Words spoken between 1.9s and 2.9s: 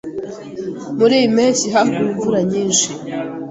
imvura nyinshi.